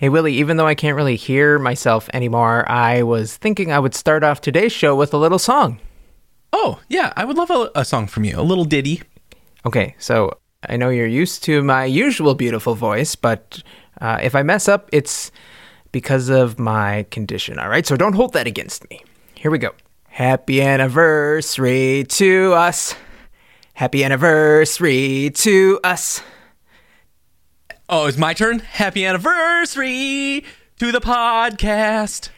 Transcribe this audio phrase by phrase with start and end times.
[0.00, 3.94] Hey, Willie, even though I can't really hear myself anymore, I was thinking I would
[3.94, 5.78] start off today's show with a little song.
[6.54, 9.02] Oh, yeah, I would love a, a song from you, a little ditty.
[9.66, 13.62] Okay, so I know you're used to my usual beautiful voice, but
[14.00, 15.30] uh, if I mess up, it's
[15.92, 17.84] because of my condition, all right?
[17.86, 19.04] So don't hold that against me.
[19.34, 19.72] Here we go.
[20.08, 22.94] Happy anniversary to us.
[23.74, 26.22] Happy anniversary to us.
[27.92, 28.60] Oh, it's my turn.
[28.60, 30.44] Happy anniversary
[30.78, 32.28] to the podcast.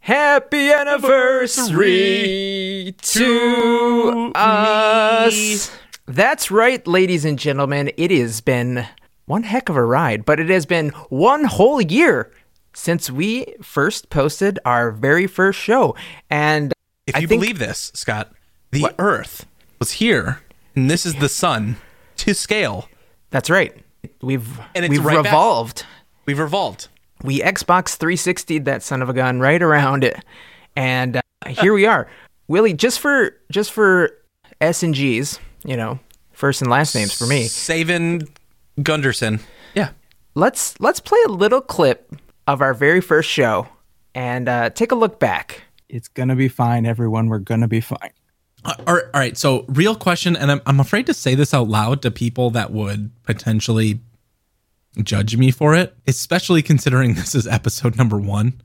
[0.00, 5.70] Happy anniversary to us.
[6.04, 7.90] That's right, ladies and gentlemen.
[7.96, 8.86] It has been
[9.24, 12.30] one heck of a ride, but it has been one whole year
[12.74, 15.96] since we first posted our very first show.
[16.28, 16.74] And
[17.06, 18.30] If you think- believe this, Scott,
[18.72, 18.94] the What?
[18.98, 19.46] Earth
[19.78, 20.42] was here,
[20.74, 21.76] and this is the sun
[22.18, 22.90] to scale.
[23.30, 23.74] that's right.
[24.22, 25.24] We've And it's we've right back.
[25.24, 25.84] revolved.
[26.26, 26.88] We've revolved.
[27.22, 30.22] We Xbox 360'd that son of a gun right around it,
[30.76, 32.08] and uh, here we are.
[32.48, 34.10] Willie, just for just for
[34.60, 35.98] S and G's, you know,
[36.32, 37.44] first and last names for me.
[37.44, 38.28] Savin
[38.82, 39.40] Gunderson.
[39.74, 39.90] Yeah.
[40.34, 42.14] Let's let's play a little clip
[42.46, 43.66] of our very first show
[44.14, 45.62] and uh, take a look back.
[45.88, 47.28] It's gonna be fine, everyone.
[47.28, 48.10] We're gonna be fine.
[48.66, 49.38] Uh, All right, all right.
[49.38, 52.72] So, real question, and I'm, I'm afraid to say this out loud to people that
[52.72, 54.00] would potentially
[55.02, 58.60] judge me for it, especially considering this is episode number one.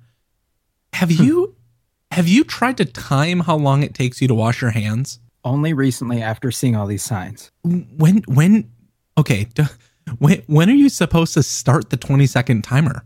[0.93, 1.55] Have you
[2.11, 5.19] have you tried to time how long it takes you to wash your hands?
[5.43, 7.51] Only recently, after seeing all these signs.
[7.63, 8.71] When when
[9.17, 9.63] okay, d-
[10.19, 13.03] when when are you supposed to start the 20 second timer?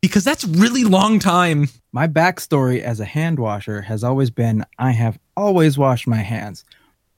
[0.00, 1.68] Because that's really long time.
[1.92, 6.64] My backstory as a hand washer has always been I have always wash my hands,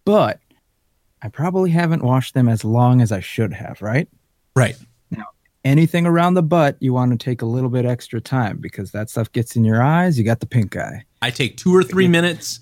[0.05, 0.41] but
[1.23, 4.09] I probably haven't washed them as long as I should have, right?
[4.55, 4.77] Right.
[5.11, 5.27] Now,
[5.65, 9.11] anything around the butt, you want to take a little bit extra time because that
[9.11, 10.19] stuff gets in your eyes.
[10.19, 11.05] You got the pink eye.
[11.23, 12.61] I take two or three minutes.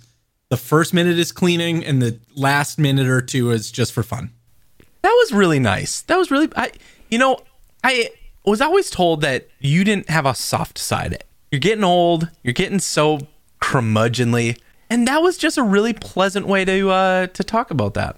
[0.48, 4.32] The first minute is cleaning, and the last minute or two is just for fun.
[5.02, 6.02] That was really nice.
[6.02, 6.72] That was really I
[7.10, 7.38] you know,
[7.84, 8.10] I
[8.44, 11.22] was always told that you didn't have a soft side.
[11.50, 13.20] You're getting old, you're getting so
[13.60, 14.58] curmudgeonly,
[14.90, 18.16] and that was just a really pleasant way to uh to talk about that.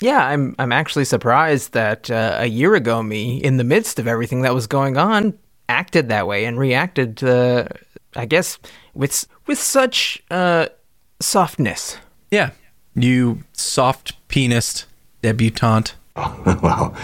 [0.00, 4.06] Yeah, I'm I'm actually surprised that uh, a year ago me, in the midst of
[4.06, 5.38] everything that was going on,
[5.68, 7.68] acted that way and reacted to,
[8.16, 8.58] I guess,
[8.94, 10.66] with with such uh,
[11.20, 11.98] softness.
[12.30, 12.50] Yeah.
[12.94, 14.86] You soft penis
[15.22, 15.94] debutante.
[16.16, 16.96] well,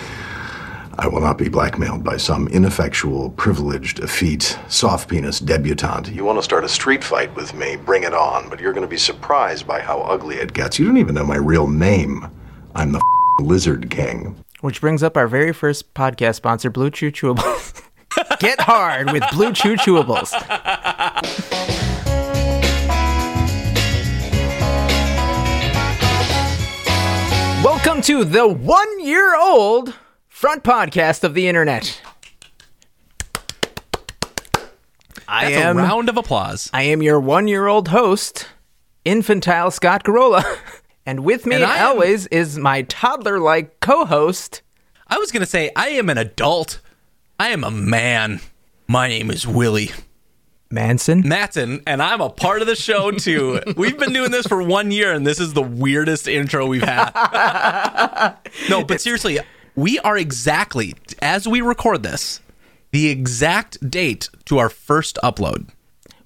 [0.98, 6.10] I will not be blackmailed by some ineffectual, privileged, effete, soft penis debutante.
[6.10, 7.76] You want to start a street fight with me?
[7.76, 8.48] Bring it on.
[8.48, 10.78] But you're going to be surprised by how ugly it gets.
[10.78, 12.26] You don't even know my real name.
[12.74, 13.02] I'm the
[13.40, 14.42] Lizard King.
[14.62, 17.82] Which brings up our very first podcast sponsor, Blue Chew Chewables.
[18.38, 20.32] Get hard with Blue Chew Chewables.
[27.62, 29.94] Welcome to the one year old
[30.36, 31.98] front podcast of the internet.
[35.26, 36.68] I That's am a round of applause.
[36.74, 38.46] I am your one year old host,
[39.06, 40.44] infantile Scott Carolla.
[41.08, 44.60] And with me And am- always is my toddler like co host,
[45.06, 46.80] I was gonna say I am an adult.
[47.38, 48.40] I am a man.
[48.88, 49.92] My name is Willie
[50.68, 51.22] Manson.
[51.24, 53.60] Matson, and I'm a part of the show too.
[53.76, 57.12] We've been doing this for one year, and this is the weirdest intro we've had.
[58.68, 59.38] no, but seriously,
[59.76, 62.40] we are exactly as we record this,
[62.92, 65.68] the exact date to our first upload.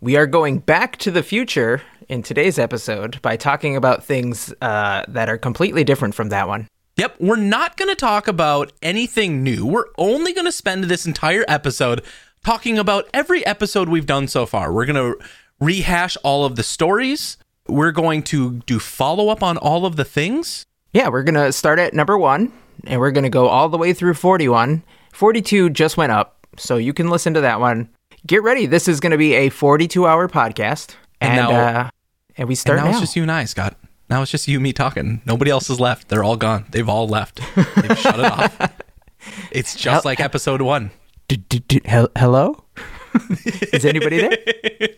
[0.01, 5.05] We are going back to the future in today's episode by talking about things uh,
[5.09, 6.69] that are completely different from that one.
[6.97, 9.67] Yep, we're not going to talk about anything new.
[9.67, 12.03] We're only going to spend this entire episode
[12.45, 14.73] talking about every episode we've done so far.
[14.73, 15.25] We're going to
[15.59, 17.37] rehash all of the stories.
[17.67, 20.65] We're going to do follow up on all of the things.
[20.93, 22.53] Yeah, we're going to start at number one
[22.87, 24.83] and we're going to go all the way through 41.
[25.13, 27.89] 42 just went up, so you can listen to that one.
[28.27, 28.67] Get ready.
[28.67, 30.95] This is going to be a 42 hour podcast.
[31.21, 31.91] And And, now- uh,
[32.37, 32.91] and we And start now, now.
[32.93, 33.77] it's just you and I, Scott.
[34.09, 35.21] Now it's just you and me talking.
[35.27, 36.09] Nobody else is left.
[36.09, 36.67] They're all gone.
[36.71, 37.41] They've all left.
[37.57, 38.73] They've shut it off.
[39.53, 40.93] It's just like episode one.
[41.29, 42.65] D- d- d- hel- hello?
[43.73, 44.89] is anybody there?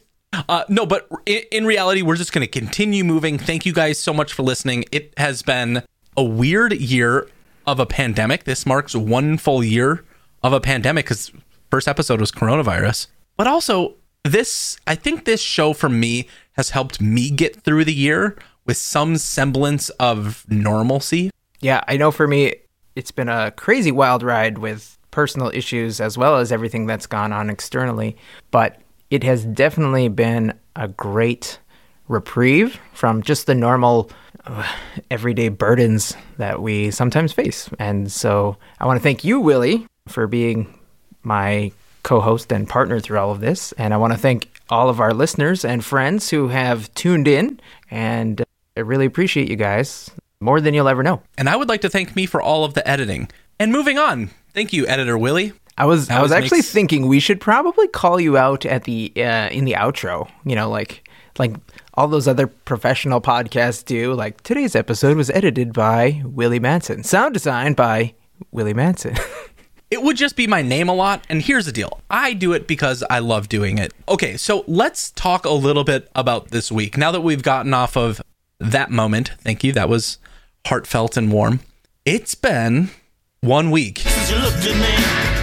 [0.48, 3.36] Uh, no, but in, in reality, we're just going to continue moving.
[3.36, 4.84] Thank you guys so much for listening.
[4.90, 5.82] It has been
[6.16, 7.28] a weird year
[7.66, 8.44] of a pandemic.
[8.44, 10.04] This marks one full year
[10.42, 11.30] of a pandemic because
[11.70, 13.06] first episode was coronavirus.
[13.36, 13.94] But also,
[14.24, 18.76] this I think this show for me has helped me get through the year with
[18.76, 21.30] some semblance of normalcy.
[21.60, 22.54] Yeah, I know for me,
[22.94, 27.32] it's been a crazy wild ride with personal issues as well as everything that's gone
[27.32, 28.16] on externally.
[28.50, 28.80] But
[29.10, 31.58] it has definitely been a great
[32.08, 34.10] reprieve from just the normal
[35.10, 37.68] everyday burdens that we sometimes face.
[37.78, 40.78] And so I want to thank you, Willie, for being
[41.22, 41.72] my
[42.02, 43.72] co host and partner through all of this.
[43.72, 47.60] And I want to thank all of our listeners and friends who have tuned in.
[47.90, 48.44] And
[48.76, 50.10] I really appreciate you guys
[50.40, 51.22] more than you'll ever know.
[51.38, 53.30] And I would like to thank me for all of the editing.
[53.58, 54.30] And moving on.
[54.54, 55.52] Thank you, editor Willie.
[55.78, 59.12] I was I was actually makes- thinking we should probably call you out at the
[59.16, 60.30] uh, in the outro.
[60.44, 61.08] You know, like
[61.38, 61.54] like
[61.94, 64.14] all those other professional podcasts do.
[64.14, 68.14] Like today's episode was edited by Willie Manson, sound design by
[68.50, 69.16] Willie Manson.
[69.92, 71.22] It would just be my name a lot.
[71.28, 73.92] And here's the deal I do it because I love doing it.
[74.08, 76.96] Okay, so let's talk a little bit about this week.
[76.96, 78.22] Now that we've gotten off of
[78.58, 80.16] that moment, thank you, that was
[80.66, 81.60] heartfelt and warm.
[82.06, 82.88] It's been
[83.42, 83.98] one week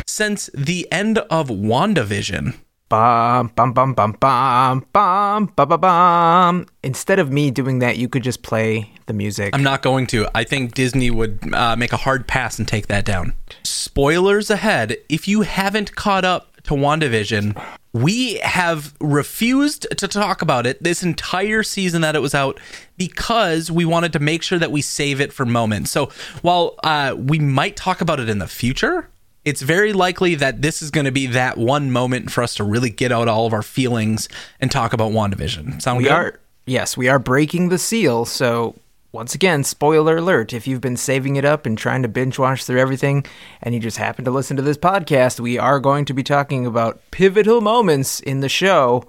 [0.07, 2.56] since the end of WandaVision.
[2.89, 6.65] Bum bum bum bum bum bum bum bum bum.
[6.83, 9.56] Instead of me doing that, you could just play the music.
[9.56, 10.27] I'm not going to.
[10.36, 13.33] I think Disney would uh, make a hard pass and take that down.
[13.63, 14.97] Spoilers ahead.
[15.07, 17.62] If you haven't caught up to WandaVision,
[17.94, 22.59] we have refused to talk about it this entire season that it was out
[22.97, 25.89] because we wanted to make sure that we save it for moments.
[25.91, 29.09] So while uh, we might talk about it in the future,
[29.45, 32.63] it's very likely that this is going to be that one moment for us to
[32.63, 34.27] really get out all of our feelings
[34.59, 35.81] and talk about WandaVision.
[35.81, 36.12] Sound we good?
[36.12, 38.25] are yes, we are breaking the seal.
[38.25, 38.75] So
[39.12, 42.65] once again, spoiler alert: if you've been saving it up and trying to binge watch
[42.65, 43.25] through everything,
[43.62, 46.65] and you just happen to listen to this podcast, we are going to be talking
[46.65, 49.03] about pivotal moments in the show,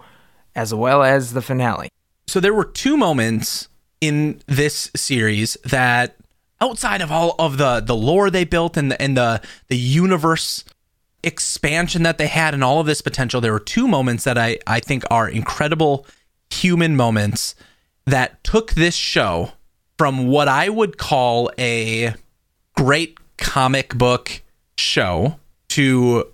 [0.55, 1.91] as well as the finale.
[2.27, 3.69] so there were two moments
[4.01, 6.17] in this series that
[6.61, 10.65] outside of all of the the lore they built and the and the the universe
[11.23, 14.59] expansion that they had and all of this potential there were two moments that I
[14.67, 16.07] I think are incredible
[16.51, 17.55] human moments
[18.07, 19.53] that took this show
[19.99, 22.15] from what I would call a
[22.75, 24.43] great comic book
[24.79, 26.27] show to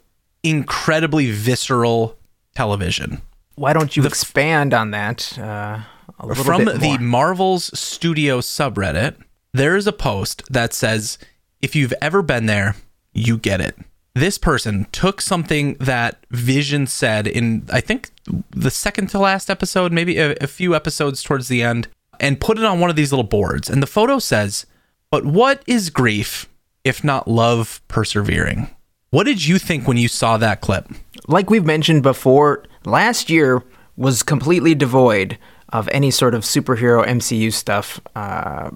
[0.43, 2.17] incredibly visceral
[2.55, 3.21] television
[3.57, 5.81] Why don't you expand on that uh,
[6.19, 6.99] a little from bit the?
[6.99, 9.17] Marvel's Studio subreddit,
[9.57, 11.19] there is a post that says,
[11.63, 12.77] if you've ever been there,
[13.13, 13.77] you get it.
[14.15, 18.11] This person took something that Vision said in, I think,
[18.51, 21.89] the second to last episode, maybe a, a few episodes towards the end,
[22.19, 23.69] and put it on one of these little boards.
[23.69, 24.65] And the photo says,
[25.11, 26.49] But what is grief
[26.83, 28.71] if not love persevering?
[29.11, 30.89] What did you think when you saw that clip?
[31.29, 33.63] like we've mentioned before, last year
[33.97, 35.39] was completely devoid
[35.71, 38.71] of any sort of superhero MCU stuff uh,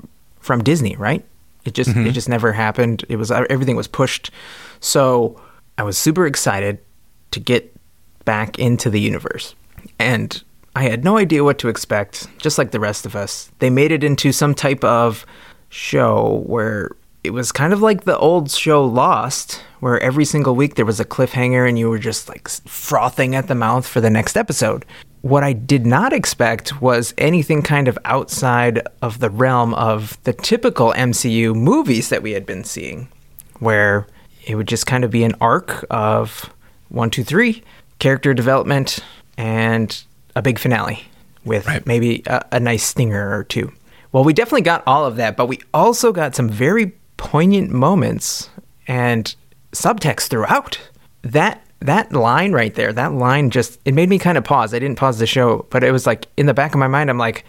[0.50, 1.24] from Disney, right?
[1.64, 2.10] It just it mm-hmm.
[2.10, 3.04] just never happened.
[3.08, 4.32] It was everything was pushed.
[4.80, 5.40] So
[5.78, 6.80] I was super excited
[7.30, 7.72] to get
[8.24, 9.54] back into the universe,
[10.00, 10.42] and
[10.74, 12.26] I had no idea what to expect.
[12.38, 15.24] Just like the rest of us, they made it into some type of
[15.68, 16.90] show where
[17.22, 20.98] it was kind of like the old show Lost, where every single week there was
[20.98, 24.84] a cliffhanger and you were just like frothing at the mouth for the next episode.
[25.22, 30.32] What I did not expect was anything kind of outside of the realm of the
[30.32, 33.08] typical MCU movies that we had been seeing,
[33.58, 34.06] where
[34.46, 36.50] it would just kind of be an arc of
[36.88, 37.62] one, two, three,
[37.98, 39.00] character development,
[39.36, 40.02] and
[40.34, 41.04] a big finale
[41.44, 41.86] with Right.
[41.86, 43.72] maybe a, a nice stinger or two.
[44.12, 48.48] Well, we definitely got all of that, but we also got some very poignant moments
[48.88, 49.34] and
[49.72, 50.80] subtext throughout.
[51.22, 54.74] That that line right there, that line just it made me kind of pause.
[54.74, 57.10] I didn't pause the show, but it was like in the back of my mind
[57.10, 57.44] I'm like,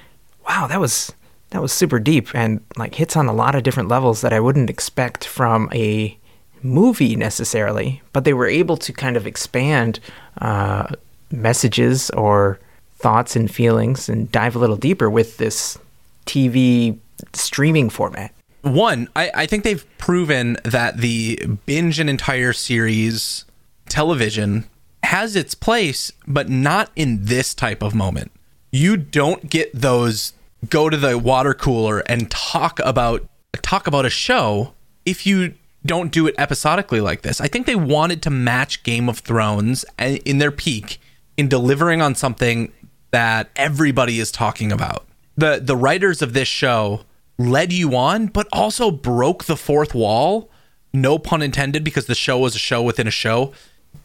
[0.47, 1.13] wow, that was
[1.51, 4.39] that was super deep and like hits on a lot of different levels that I
[4.39, 6.17] wouldn't expect from a
[6.63, 9.99] movie necessarily, but they were able to kind of expand
[10.39, 10.87] uh,
[11.29, 12.59] messages or
[12.95, 15.77] thoughts and feelings and dive a little deeper with this
[16.25, 16.97] TV
[17.33, 18.33] streaming format.
[18.61, 23.45] one, I, I think they've proven that the binge an entire series
[23.91, 24.65] television
[25.03, 28.31] has its place, but not in this type of moment.
[28.71, 30.33] You don't get those
[30.69, 33.27] go to the water cooler and talk about
[33.61, 34.73] talk about a show
[35.05, 35.53] if you
[35.85, 37.41] don't do it episodically like this.
[37.41, 41.01] I think they wanted to match Game of Thrones in their peak
[41.37, 42.71] in delivering on something
[43.11, 45.05] that everybody is talking about.
[45.35, 47.01] The the writers of this show
[47.37, 50.49] led you on, but also broke the fourth wall.
[50.93, 53.53] No pun intended, because the show was a show within a show.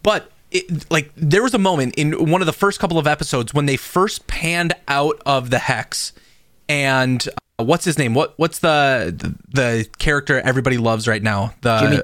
[0.06, 3.52] But it, like there was a moment in one of the first couple of episodes
[3.52, 6.12] when they first panned out of the hex,
[6.68, 8.14] and uh, what's his name?
[8.14, 11.54] What what's the, the the character everybody loves right now?
[11.62, 12.00] The Jimmy.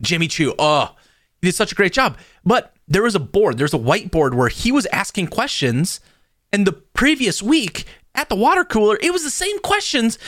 [0.00, 0.54] Jimmy Choo.
[0.58, 0.94] Oh,
[1.42, 2.16] He did such a great job.
[2.46, 6.00] But there was a board, there's a whiteboard where he was asking questions.
[6.52, 7.84] And the previous week
[8.14, 10.18] at the water cooler, it was the same questions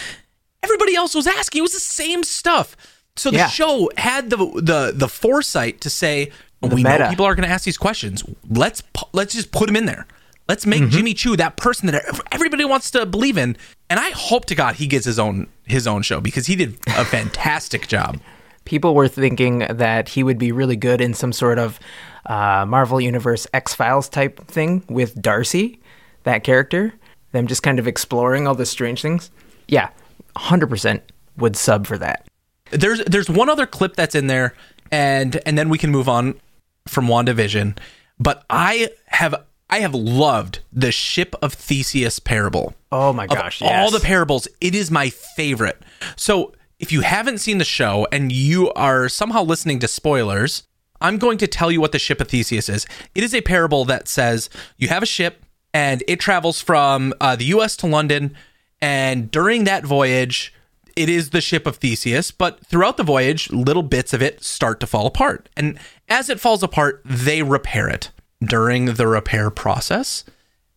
[0.62, 1.60] everybody else was asking.
[1.60, 2.76] It was the same stuff.
[3.16, 3.48] So the Yeah.
[3.48, 6.30] show had the the the foresight to say
[6.62, 8.24] The we know people are going to ask these questions.
[8.48, 8.82] Let's
[9.12, 10.06] let's just put him in there.
[10.48, 10.90] Let's make Mm-hmm.
[10.90, 13.56] Jimmy Choo that person that everybody wants to believe in.
[13.90, 16.78] And I hope to God he gets his own his own show because he did
[16.88, 18.20] a fantastic job.
[18.64, 21.78] People were thinking that he would be really good in some sort of
[22.26, 25.78] uh, Marvel Universe X Files type thing with Darcy,
[26.24, 26.92] that character.
[27.32, 29.30] Them just kind of exploring all the strange things.
[29.68, 29.90] Yeah,
[30.36, 31.00] 100%
[31.36, 32.26] would sub for that.
[32.70, 34.54] There's there's one other clip that's in there,
[34.90, 36.40] and and then we can move on
[36.86, 37.78] from WandaVision.
[38.18, 39.34] But I have
[39.68, 42.74] I have loved the Ship of Theseus parable.
[42.92, 45.82] Oh my gosh, all the parables, it is my favorite.
[46.16, 50.62] So if you haven't seen the show and you are somehow listening to spoilers,
[51.00, 52.86] I'm going to tell you what the ship of Theseus is.
[53.14, 57.36] It is a parable that says you have a ship and it travels from uh,
[57.36, 57.76] the U.S.
[57.78, 58.34] to London,
[58.80, 60.54] and during that voyage,
[60.96, 62.30] it is the ship of Theseus.
[62.30, 66.40] But throughout the voyage, little bits of it start to fall apart, and as it
[66.40, 68.10] falls apart, they repair it.
[68.42, 70.24] During the repair process,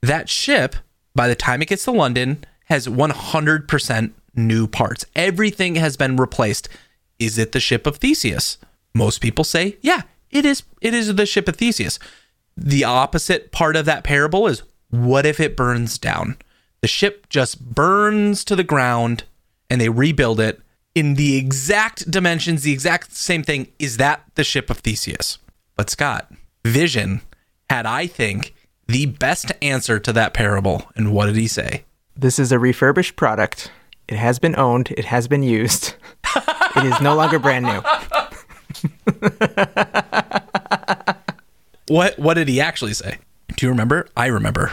[0.01, 0.75] that ship,
[1.13, 5.05] by the time it gets to London, has 100% new parts.
[5.15, 6.69] Everything has been replaced.
[7.17, 8.57] Is it the ship of Theseus?
[8.93, 10.63] Most people say, yeah, it is.
[10.81, 11.99] It is the ship of Theseus.
[12.55, 16.37] The opposite part of that parable is what if it burns down?
[16.81, 19.23] The ship just burns to the ground
[19.69, 20.61] and they rebuild it
[20.95, 23.67] in the exact dimensions, the exact same thing.
[23.77, 25.37] Is that the ship of Theseus?
[25.75, 26.31] But Scott,
[26.65, 27.21] Vision
[27.69, 28.53] had, I think,
[28.87, 30.89] the best answer to that parable.
[30.95, 31.85] And what did he say?
[32.15, 33.71] This is a refurbished product.
[34.07, 34.91] It has been owned.
[34.97, 35.93] It has been used.
[36.35, 37.81] it is no longer brand new.
[41.89, 43.17] What what did he actually say?
[43.57, 44.07] Do you remember?
[44.15, 44.71] I remember.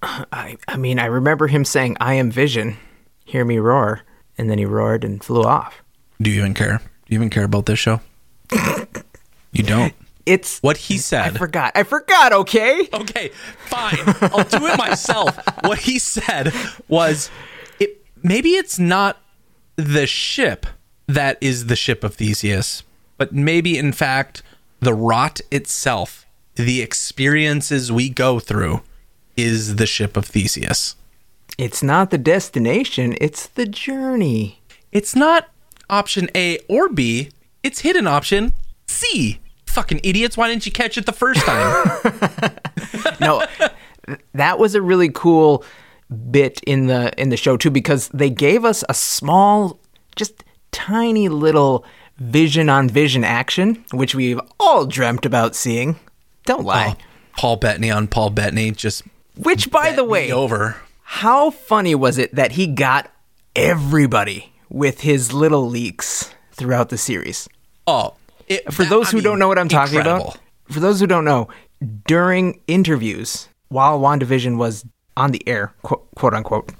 [0.00, 2.76] I, I mean, I remember him saying, I am Vision.
[3.24, 4.02] Hear me roar.
[4.38, 5.82] And then he roared and flew off.
[6.20, 6.78] Do you even care?
[6.78, 8.00] Do you even care about this show?
[9.52, 9.94] you don't.
[10.26, 10.58] It's.
[10.58, 11.36] What he said.
[11.36, 11.70] I forgot.
[11.76, 12.88] I forgot, okay?
[12.92, 13.28] okay,
[13.66, 13.96] fine.
[14.20, 15.38] I'll do it myself.
[15.62, 16.52] What he said
[16.88, 17.30] was
[17.78, 19.20] it maybe it's not
[19.76, 20.66] the ship
[21.06, 22.82] that is the ship of Theseus,
[23.18, 24.42] but maybe in fact
[24.80, 26.26] the rot itself,
[26.56, 28.82] the experiences we go through
[29.36, 30.96] is the ship of Theseus.
[31.58, 34.60] It's not the destination, it's the journey.
[34.92, 35.48] It's not
[35.88, 37.30] option A or B,
[37.62, 38.52] it's hidden option
[38.86, 39.40] C.
[39.66, 42.00] Fucking idiots, why didn't you catch it the first time?
[43.20, 43.42] no
[44.34, 45.64] that was a really cool
[46.30, 49.80] bit in the in the show too because they gave us a small
[50.14, 51.84] just tiny little
[52.18, 55.96] vision on vision action which we've all dreamt about seeing
[56.44, 57.02] don't lie oh,
[57.36, 59.02] Paul Bettany on Paul Bettany just
[59.36, 60.76] which by the way over.
[61.08, 63.10] How funny was it that he got
[63.54, 67.48] everybody with his little leaks throughout the series
[67.86, 68.14] Oh,
[68.48, 70.26] it, for that- those I who mean, don't know what I'm talking incredible.
[70.30, 70.38] about,
[70.72, 71.48] for those who don't know,
[72.06, 74.84] during interviews while WandaVision was
[75.16, 76.72] on the air, quote, quote unquote,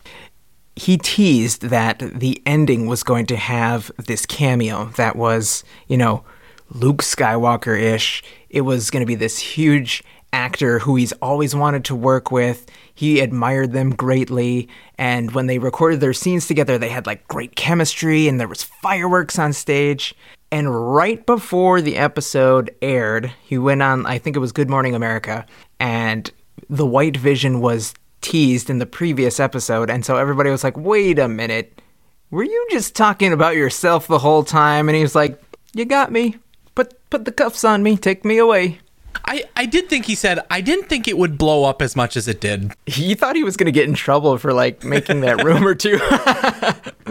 [0.75, 6.25] he teased that the ending was going to have this cameo that was, you know,
[6.71, 8.23] Luke Skywalker ish.
[8.51, 10.03] It was going to be this huge
[10.33, 12.67] actor who he's always wanted to work with.
[12.95, 14.69] He admired them greatly.
[14.99, 18.63] And when they recorded their scenes together, they had like great chemistry and there was
[18.63, 20.15] fireworks on stage.
[20.53, 24.95] And right before the episode aired, he went on, I think it was Good Morning
[24.95, 25.45] America,
[25.81, 26.31] and
[26.71, 29.91] the White Vision was teased in the previous episode.
[29.91, 31.83] And so everybody was like, wait a minute,
[32.31, 34.89] were you just talking about yourself the whole time?
[34.89, 35.41] And he was like,
[35.75, 36.37] you got me.
[36.75, 37.97] Put, put the cuffs on me.
[37.97, 38.79] Take me away.
[39.25, 42.17] I, I did think he said I didn't think it would blow up as much
[42.17, 42.73] as it did.
[42.87, 45.99] He thought he was going to get in trouble for like making that rumor too.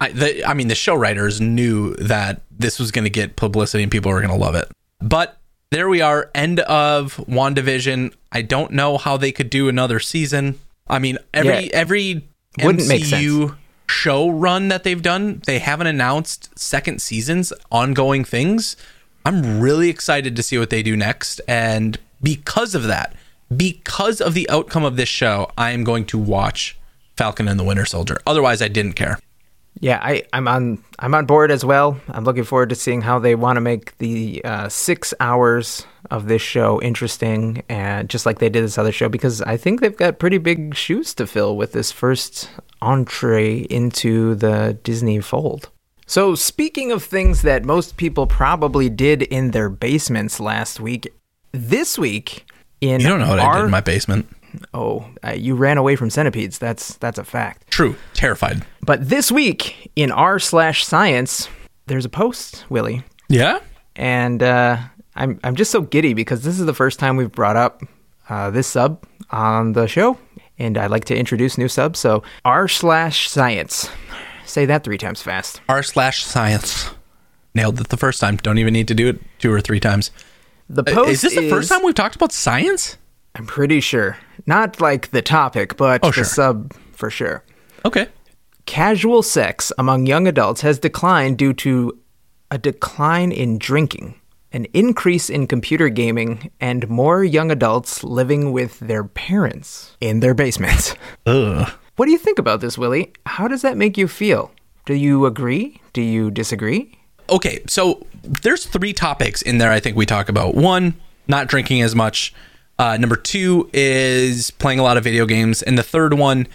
[0.00, 3.82] I, the, I mean, the show writers knew that this was going to get publicity
[3.82, 4.70] and people were going to love it.
[5.00, 5.38] But
[5.70, 8.12] there we are, end of WandaVision.
[8.30, 10.58] I don't know how they could do another season.
[10.86, 11.70] I mean, every Yeah.
[11.72, 12.28] every
[12.58, 13.56] MCU
[13.88, 18.76] show run that they've done, they haven't announced second seasons, ongoing things.
[19.26, 21.40] I'm really excited to see what they do next.
[21.48, 23.12] And because of that,
[23.56, 26.78] because of the outcome of this show, I am going to watch
[27.16, 28.20] Falcon and the Winter Soldier.
[28.24, 29.18] Otherwise, I didn't care.
[29.80, 30.78] Yeah, I, I'm on.
[31.00, 32.00] I'm on board as well.
[32.08, 36.28] I'm looking forward to seeing how they want to make the uh, six hours of
[36.28, 39.96] this show interesting, and just like they did this other show, because I think they've
[39.96, 42.48] got pretty big shoes to fill with this first
[42.80, 45.68] entree into the Disney fold.
[46.08, 51.12] So, speaking of things that most people probably did in their basements last week,
[51.52, 52.44] this week
[52.80, 54.28] in You don't know what our, I did in my basement.
[54.72, 56.58] oh, uh, you ran away from centipedes.
[56.58, 57.68] That's that's a fact.
[57.70, 57.96] True.
[58.14, 58.64] Terrified.
[58.82, 61.48] But this week in r slash science,
[61.86, 63.58] there's a post, Willie, Yeah?
[63.96, 64.76] and uh,
[65.16, 67.82] I'm I'm just so giddy because this is the first time we've brought up
[68.28, 70.18] uh, this sub on the show,
[70.56, 71.98] and I like to introduce new subs.
[71.98, 73.88] So r slash science,
[74.46, 75.60] say that three times fast.
[75.68, 76.90] R slash science.
[77.54, 78.36] Nailed it the first time.
[78.36, 80.10] Don't even need to do it two or three times.
[80.68, 82.96] The Uh, post is this the first time we've talked about science?
[83.34, 86.24] I'm pretty sure, not like the topic, but Oh, the sure.
[86.24, 87.42] sub for sure.
[87.84, 88.08] Okay.
[88.64, 91.98] Casual sex among young adults has declined due to
[92.50, 94.16] a decline in drinking,
[94.52, 100.34] an increase in computer gaming, and more young adults living with their parents in their
[100.34, 100.94] basements.
[101.26, 101.70] Ugh.
[101.96, 103.12] What do you think about this, Willie?
[103.24, 104.52] How does that make you feel?
[104.84, 105.80] Do you agree?
[105.94, 106.98] Do you disagree?
[107.30, 110.54] Okay, so there's three topics in there I think we talk about.
[110.54, 110.94] One,
[111.26, 112.34] not drinking as much.
[112.78, 116.46] Uh, number two is playing a lot of video games, and the third one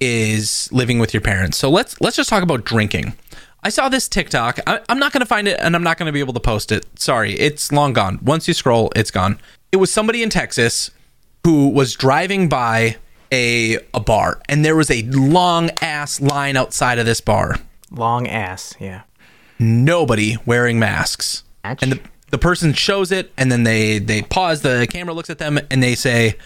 [0.00, 1.56] is living with your parents.
[1.56, 3.14] So let's let's just talk about drinking.
[3.62, 4.58] I saw this TikTok.
[4.66, 6.40] I, I'm not going to find it, and I'm not going to be able to
[6.40, 6.86] post it.
[6.98, 8.18] Sorry, it's long gone.
[8.22, 9.38] Once you scroll, it's gone.
[9.70, 10.90] It was somebody in Texas
[11.44, 12.96] who was driving by
[13.32, 17.56] a a bar, and there was a long ass line outside of this bar
[17.90, 19.02] Long ass, yeah.
[19.58, 21.42] nobody wearing masks.
[21.64, 21.82] Ouch.
[21.82, 25.38] And the, the person shows it and then they they pause the camera looks at
[25.38, 26.36] them and they say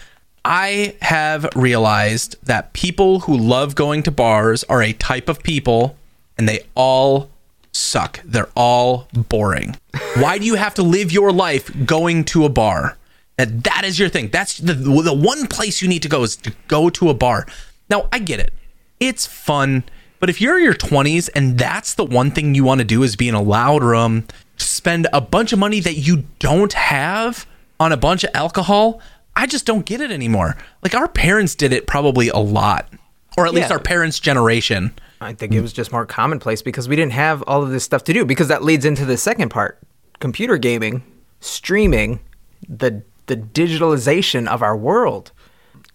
[0.45, 5.95] I have realized that people who love going to bars are a type of people
[6.37, 7.29] and they all
[7.71, 8.19] suck.
[8.25, 9.77] They're all boring.
[10.15, 12.97] Why do you have to live your life going to a bar?
[13.43, 14.29] That that is your thing.
[14.29, 17.45] That's the the one place you need to go is to go to a bar.
[17.89, 18.53] Now, I get it.
[18.99, 19.83] It's fun,
[20.19, 23.03] but if you're in your 20s and that's the one thing you want to do
[23.03, 27.45] is be in a loud room, spend a bunch of money that you don't have
[27.81, 29.01] on a bunch of alcohol,
[29.35, 30.55] I just don't get it anymore.
[30.81, 32.87] Like our parents did it probably a lot,
[33.37, 34.93] or at least our parents' generation.
[35.19, 38.05] I think it was just more commonplace because we didn't have all of this stuff
[38.05, 38.23] to do.
[38.23, 39.79] Because that leads into the second part:
[40.19, 41.03] computer gaming,
[41.41, 42.21] streaming,
[42.69, 45.31] the the digitalization of our world.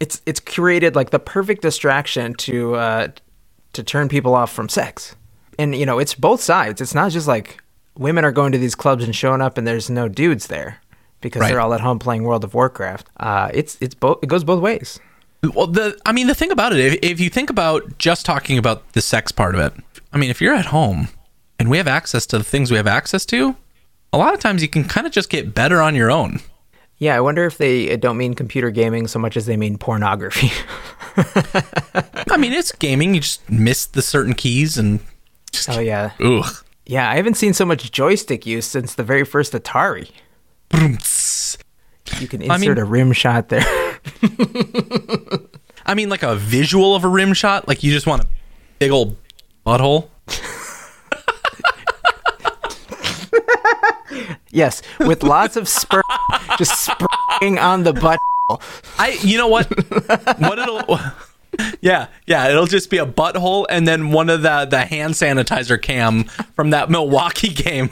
[0.00, 3.08] It's it's created like the perfect distraction to uh,
[3.72, 5.16] to turn people off from sex.
[5.58, 6.80] And you know, it's both sides.
[6.80, 7.60] It's not just like
[7.96, 10.80] women are going to these clubs and showing up, and there's no dudes there
[11.20, 11.48] because Right.
[11.50, 13.08] they're all at home playing World of Warcraft.
[13.18, 14.18] Uh, it's it's both.
[14.22, 15.00] It goes both ways.
[15.54, 18.56] Well, the I mean, the thing about it, if, if you think about just talking
[18.58, 19.72] about the sex part of it,
[20.12, 21.08] I mean, if you're at home
[21.58, 23.56] and we have access to the things we have access to,
[24.12, 26.40] a lot of times you can kind of just get better on your own.
[26.98, 29.78] Yeah, I wonder if they uh, don't mean computer gaming so much as they mean
[29.78, 30.50] pornography.
[32.30, 33.14] I mean, it's gaming.
[33.14, 34.98] You just miss the certain keys and
[35.52, 36.44] just oh yeah, ugh.
[36.86, 37.08] yeah.
[37.08, 40.10] I haven't seen so much joystick use since the very first Atari.
[42.20, 43.64] You can insert I mean- a rim shot there.
[45.86, 48.26] I mean, like a visual of a rim shot, like you just want a
[48.78, 49.16] big old
[49.64, 50.08] butthole.
[54.50, 56.02] yes, with lots of sperm
[56.58, 58.18] just spraying on the butt.
[58.98, 59.66] I, you know what?
[60.38, 60.98] what it'll,
[61.80, 65.80] yeah, yeah, it'll just be a butthole and then one of the the hand sanitizer
[65.80, 67.90] cam from that Milwaukee game.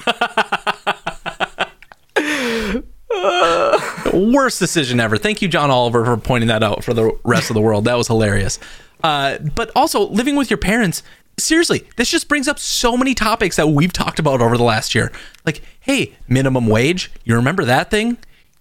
[4.13, 5.17] Worst decision ever.
[5.17, 7.85] Thank you, John Oliver, for pointing that out for the rest of the world.
[7.85, 8.59] That was hilarious.
[9.03, 11.03] Uh, but also, living with your parents.
[11.39, 14.95] Seriously, this just brings up so many topics that we've talked about over the last
[14.95, 15.13] year.
[15.45, 17.13] Like, hey, minimum wage.
[17.25, 18.17] You remember that thing?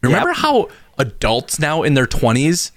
[0.05, 0.37] Remember Yep.
[0.37, 2.71] how adults now in their 20s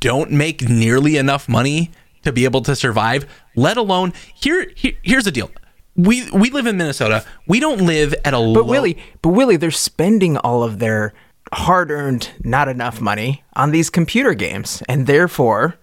[0.00, 1.90] don't make nearly enough money
[2.22, 5.50] to be able to survive, let alone here, here here's the deal.
[5.96, 7.24] We we live in Minnesota.
[7.46, 11.12] We don't live at a But Willie, but Willie, they're spending all of their
[11.52, 15.76] hard-earned, not enough money on these computer games, and therefore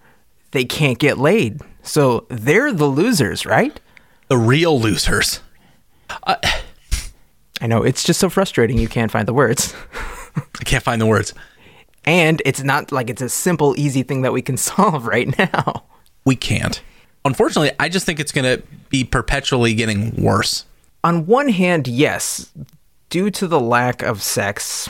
[0.50, 1.60] they can't get laid.
[1.82, 3.78] So they're the losers, right?
[4.28, 5.40] the real losers.
[7.60, 8.78] I know it's just so frustrating.
[8.78, 9.74] You can't find the words.
[10.36, 11.34] I can't find the words.
[12.04, 15.84] And it's not like it's a simple, easy thing that we can solve right now.
[16.24, 16.82] We can't.
[17.24, 20.64] Unfortunately, I just think it's going to be perpetually getting worse.
[21.04, 22.50] On one hand, yes,
[23.10, 24.88] due to the lack of sex,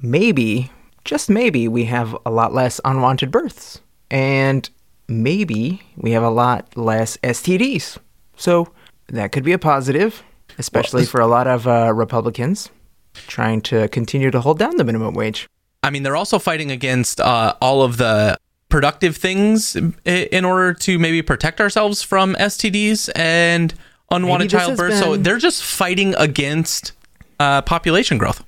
[0.00, 0.70] maybe,
[1.04, 3.80] just maybe, we have a lot less unwanted births.
[4.10, 4.68] And
[5.08, 7.98] maybe we have a lot less STDs.
[8.36, 8.72] So
[9.08, 10.22] that could be a positive,
[10.58, 12.70] especially for a lot of uh, Republicans
[13.14, 15.48] trying to continue to hold down the minimum wage.
[15.82, 20.98] I mean, they're also fighting against uh, all of the productive things in order to
[20.98, 23.74] maybe protect ourselves from STDs and
[24.10, 24.98] unwanted Maybe this has childbirth.
[24.98, 26.92] So they're just fighting against
[27.38, 28.44] uh, population growth.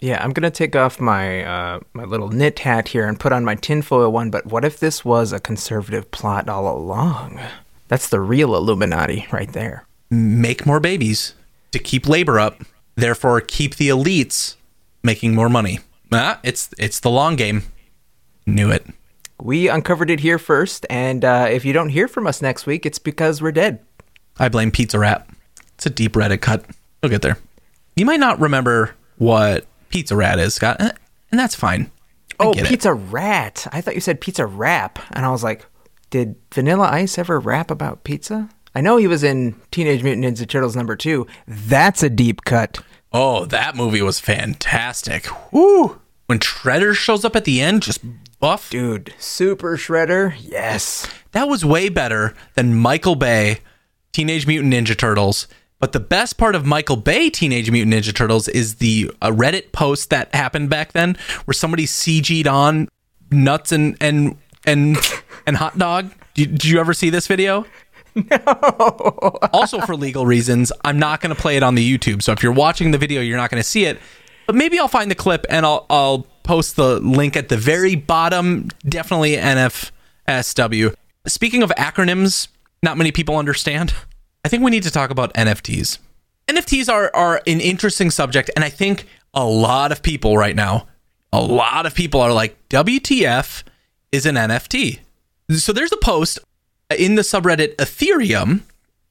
[0.00, 3.44] Yeah, I'm gonna take off my uh, my little knit hat here and put on
[3.44, 4.30] my tinfoil one.
[4.30, 7.40] But what if this was a conservative plot all along?
[7.88, 9.86] That's the real Illuminati right there.
[10.10, 11.34] Make more babies
[11.72, 12.62] to keep labor up,
[12.96, 14.56] therefore keep the elites
[15.02, 15.80] making more money.
[16.12, 17.62] Ah, it's it's the long game.
[18.46, 18.86] Knew it.
[19.42, 22.86] We uncovered it here first, and uh, if you don't hear from us next week,
[22.86, 23.80] it's because we're dead.
[24.38, 25.26] I blame Pizza Rat.
[25.74, 26.64] It's a deep Reddit cut.
[27.02, 27.38] You'll get there.
[27.96, 30.92] You might not remember what Pizza Rat is, Scott, eh,
[31.30, 31.90] and that's fine.
[32.38, 32.68] I Oh, get it.
[32.68, 33.66] pizza rat!
[33.72, 35.66] I thought you said pizza rap, and I was like,
[36.10, 38.48] did Vanilla Ice ever rap about pizza?
[38.74, 41.26] I know he was in Teenage Mutant Ninja Turtles number two.
[41.46, 42.78] That's a deep cut.
[43.12, 45.26] Oh, that movie was fantastic.
[45.52, 46.00] Woo!
[46.26, 48.00] When Shredder shows up at the end, just
[48.40, 48.70] buff.
[48.70, 51.06] Dude, Super Shredder, yes.
[51.32, 53.60] That was way better than Michael Bay
[54.12, 55.46] Teenage Mutant Ninja Turtles.
[55.78, 59.72] But the best part of Michael Bay Teenage Mutant Ninja Turtles is the a Reddit
[59.72, 62.88] post that happened back then where somebody CG'd on
[63.30, 64.96] nuts and and and
[65.46, 66.10] and hot dog.
[66.34, 67.66] Did you ever see this video?
[68.30, 69.38] No.
[69.52, 72.22] also for legal reasons, I'm not going to play it on the YouTube.
[72.22, 73.98] So if you're watching the video, you're not going to see it.
[74.46, 77.96] But maybe I'll find the clip and I'll I'll post the link at the very
[77.96, 78.68] bottom.
[78.88, 80.94] Definitely NFSW.
[81.26, 82.48] Speaking of acronyms,
[82.82, 83.94] not many people understand.
[84.44, 85.98] I think we need to talk about NFTs.
[86.48, 90.86] NFTs are are an interesting subject, and I think a lot of people right now,
[91.32, 93.64] a lot of people are like, WTF
[94.12, 95.00] is an NFT.
[95.56, 96.38] So there's a post
[96.90, 98.62] in the subreddit Ethereum,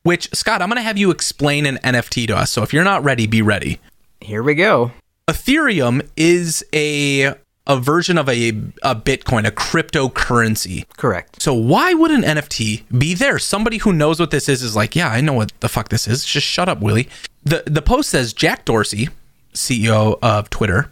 [0.03, 2.51] which Scott, I'm going to have you explain an NFT to us.
[2.51, 3.79] So if you're not ready, be ready.
[4.21, 4.91] Here we go.
[5.27, 8.49] Ethereum is a a version of a,
[8.81, 10.85] a Bitcoin, a cryptocurrency.
[10.97, 11.41] Correct.
[11.41, 13.39] So why would an NFT be there?
[13.39, 16.07] Somebody who knows what this is is like, yeah, I know what the fuck this
[16.07, 16.25] is.
[16.25, 17.07] Just shut up, Willie.
[17.43, 19.09] The the post says Jack Dorsey,
[19.53, 20.91] CEO of Twitter,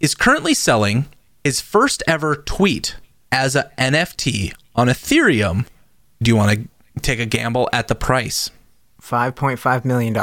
[0.00, 1.06] is currently selling
[1.44, 2.96] his first ever tweet
[3.30, 5.66] as a NFT on Ethereum.
[6.22, 6.58] Do you want
[6.94, 8.50] to take a gamble at the price?
[9.02, 10.16] $5.5 million.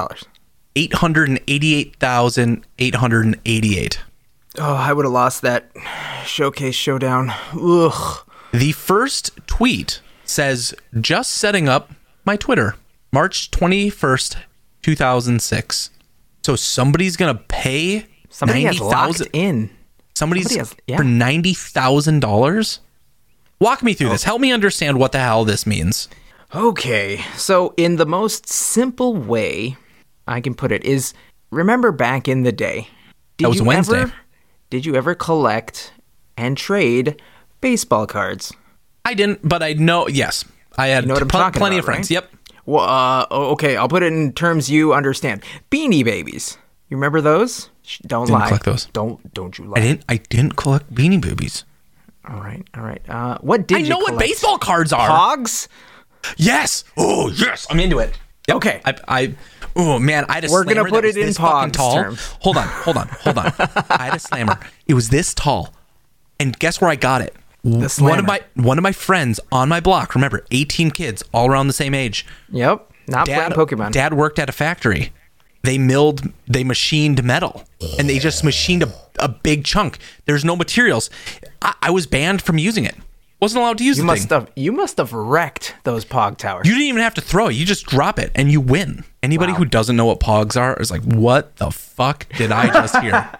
[0.76, 4.00] Eight hundred and eighty-eight thousand eight hundred and eighty-eight.
[4.60, 5.72] Oh, I would have lost that
[6.26, 7.32] showcase showdown.
[7.54, 8.20] Ugh.
[8.54, 11.92] The first tweet says, just setting up
[12.24, 12.76] my Twitter,
[13.12, 14.38] March 21st,
[14.84, 15.90] 2006.
[16.46, 19.70] So somebody's going to pay Somebody has 90,000 locked in.
[20.16, 20.98] Somebody's somebody has- yeah.
[20.98, 22.80] for $90,000?
[23.60, 24.24] Walk me through this.
[24.24, 26.08] Help me understand what the hell this means.
[26.56, 29.78] Okay, so in the most simple way
[30.28, 31.14] I can put it is
[31.52, 32.88] remember back in the day.
[33.38, 34.02] Did That was you Wednesday.
[34.02, 34.14] Ever,
[34.70, 35.94] did you ever collect
[36.38, 37.22] and trade
[37.62, 38.54] baseball cards?
[39.06, 40.46] I didn't, but I know, yes.
[40.78, 42.08] I had know what I'm pl- plenty about, of friends.
[42.10, 42.16] right?
[42.16, 42.32] Yep.
[42.66, 45.44] Well, uh, oh, okay, I'll put it in terms you understand.
[45.72, 46.58] Beanie Babies.
[46.90, 47.70] You remember those?
[48.06, 48.48] Don't Didn't lie.
[48.48, 48.86] collect those.
[48.94, 49.78] Don't don't you lie.
[49.78, 51.64] I didn't I didn't collect beanie boobies.
[52.30, 53.02] All right, all right.
[53.10, 55.10] Uh, what did you I know what baseball cards are.
[55.10, 55.68] Pogs?
[56.38, 56.84] Yes.
[56.98, 57.66] Oh, yes.
[57.70, 58.18] I'm into it.
[58.48, 58.58] Yep.
[58.58, 58.82] Okay.
[58.86, 59.36] I, I
[59.76, 61.96] oh man, I had a We're gonna put it in this fucking Pogs tall.
[61.96, 62.26] terms.
[62.42, 63.54] Hold on, hold on, hold on.
[63.90, 64.60] I had a slammer.
[64.88, 65.74] It was this tall,
[66.40, 67.36] and guess where I got it?
[67.64, 70.16] one of my one of my friends on my block.
[70.16, 72.26] Remember, 18 kids, all around the same age.
[72.52, 72.92] Yep.
[73.08, 73.92] Not Dad, playing Pokemon.
[73.92, 75.12] Dad worked at a factory.
[75.64, 77.66] They milled, they machined metal,
[77.98, 80.00] and they just machined a, a big chunk.
[80.26, 81.10] There's no materials.
[81.62, 82.96] I, I was banned from using it.
[83.42, 84.40] Wasn't allowed to use you the must thing.
[84.42, 86.68] have you must have wrecked those Pog towers.
[86.68, 87.56] You didn't even have to throw it.
[87.56, 89.06] You just drop it and you win.
[89.24, 92.98] Anybody who doesn't know what pogs are is like, what the fuck did I just
[92.98, 93.30] hear?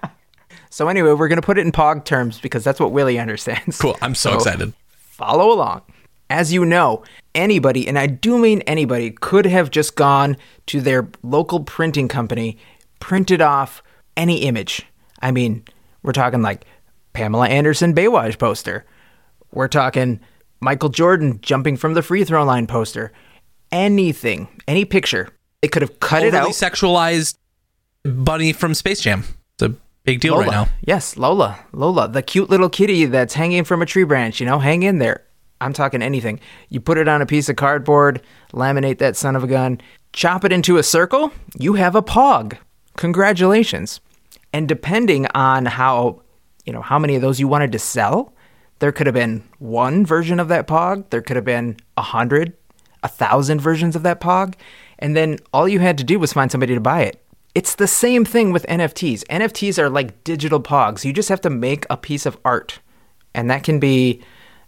[0.72, 3.80] So anyway, we're gonna put it in Pog terms because that's what Willie understands.
[3.80, 3.98] cool.
[4.02, 4.72] I'm so excited.
[4.94, 5.82] Follow along.
[6.30, 10.38] As you know, anybody, and I do mean anybody, could have just gone
[10.68, 12.56] to their local printing company,
[13.00, 13.82] printed off
[14.16, 14.86] any image.
[15.22, 15.64] I mean,
[16.04, 16.66] we're talking like
[17.14, 18.86] Pamela Anderson Baywatch poster.
[19.52, 20.20] We're talking
[20.60, 23.12] Michael Jordan jumping from the free throw line poster.
[23.72, 25.30] Anything, any picture.
[25.62, 26.56] They could have cut it Overly out.
[26.56, 27.36] sexualized
[28.04, 29.24] bunny from Space Jam.
[29.56, 30.46] It's a big deal Lola.
[30.46, 30.68] right now.
[30.82, 31.60] Yes, Lola.
[31.74, 35.00] Lola, the cute little kitty that's hanging from a tree branch, you know, hang in
[35.00, 35.26] there.
[35.62, 36.40] I'm talking anything.
[36.70, 38.22] You put it on a piece of cardboard,
[38.54, 39.82] laminate that son of a gun,
[40.14, 42.58] chop it into a circle, you have a pog.
[42.96, 44.00] Congratulations.
[44.54, 46.22] And depending on how,
[46.66, 48.34] you know, how many of those you wanted to sell,
[48.80, 52.54] there could have been one version of that pog, there could have been a hundred,
[53.04, 54.56] a thousand versions of that pog,
[54.98, 57.24] and then all you had to do was find somebody to buy it.
[57.56, 59.24] It's the same thing with NFTs.
[59.26, 61.04] NFTs are like digital pogs.
[61.04, 62.80] You just have to make a piece of art,
[63.34, 64.22] and that can be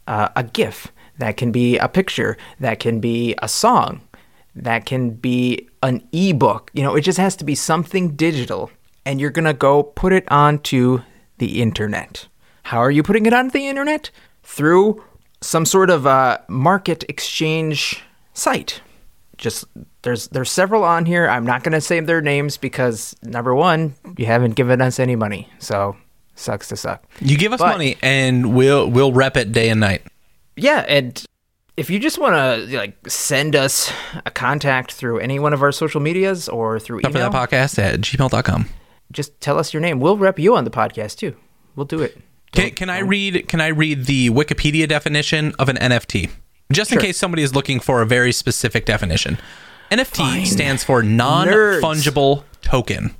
[0.07, 4.01] uh, a GIF, that can be a picture, that can be a song,
[4.55, 6.71] That can be an ebook.
[6.73, 8.71] You know, it just has to be something digital.
[9.05, 11.01] And you're going to go put it onto
[11.37, 12.27] the internet.
[12.63, 14.11] How are you putting it onto the internet?
[14.43, 15.03] Through
[15.41, 18.01] some sort of uh, market exchange
[18.33, 18.81] site.
[19.37, 19.65] Just
[20.03, 21.27] there's there's several on here.
[21.27, 25.15] I'm not going to say their names because number one, you haven't given us any
[25.15, 25.95] money, so
[26.35, 27.03] sucks to suck.
[27.19, 30.03] You give us But- money and we'll we'll rep it day and night.
[30.55, 31.23] Yeah, and
[31.77, 33.91] if you just want to like send us
[34.25, 37.79] a contact through any one of our social medias or through Time for that podcast
[37.79, 38.69] at gmail.com.
[39.11, 39.99] just tell us your name.
[39.99, 41.35] We'll rep you on the podcast too.
[41.75, 42.17] We'll do it.
[42.51, 46.29] Can, can I read can I read the Wikipedia definition of an NFT?
[46.71, 49.37] Just in case somebody is looking for a very specific definition.
[49.91, 50.45] NFT Fine.
[50.45, 53.13] stands for non-fungible token.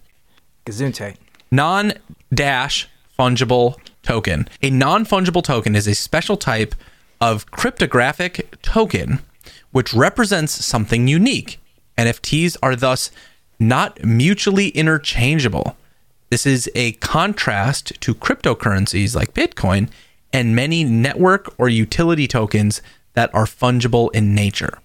[0.65, 1.17] Gesundheit.
[1.51, 1.93] non
[2.33, 4.47] dash fungible token.
[4.61, 6.75] A non fungible token is a special type
[7.19, 9.19] of cryptographic token
[9.71, 11.59] which represents something unique.
[11.97, 13.11] NFTs are thus
[13.59, 15.77] not mutually interchangeable.
[16.31, 19.89] This is a contrast to cryptocurrencies like Bitcoin
[20.31, 22.81] and many network or utility tokens
[23.15, 24.79] that are fungible in nature.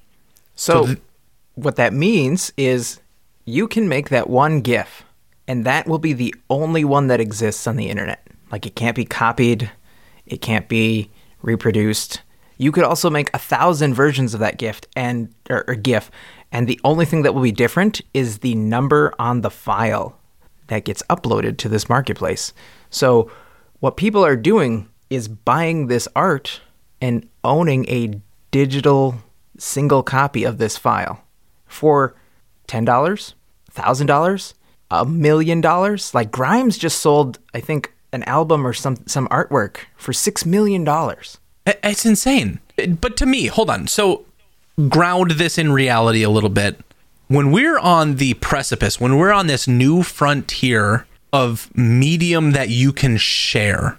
[0.56, 0.98] So, th-
[1.54, 2.98] what that means is
[3.44, 5.04] you can make that one GIF,
[5.46, 8.26] and that will be the only one that exists on the internet.
[8.50, 9.70] Like it can't be copied,
[10.26, 11.10] it can't be
[11.42, 12.22] reproduced.
[12.58, 16.10] You could also make a thousand versions of that gift and or, or GIF,
[16.50, 20.18] and the only thing that will be different is the number on the file
[20.68, 22.52] that gets uploaded to this marketplace.
[22.90, 23.30] So,
[23.80, 26.60] what people are doing is buying this art
[27.00, 29.16] and owning a digital
[29.58, 31.22] single copy of this file
[31.66, 32.14] for
[32.68, 34.54] $10, $1,000,
[34.90, 36.14] a million dollars.
[36.14, 40.86] Like Grimes just sold, I think, an album or some, some artwork for $6 million.
[41.66, 42.60] It's insane.
[43.00, 43.88] But to me, hold on.
[43.88, 44.24] So
[44.88, 46.80] ground this in reality a little bit.
[47.28, 52.92] When we're on the precipice, when we're on this new frontier of medium that you
[52.92, 53.98] can share